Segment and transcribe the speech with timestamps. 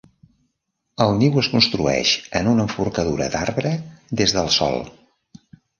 [1.05, 3.79] El niu es construeix en una enforcadura d'arbre
[4.23, 4.85] des del sòl.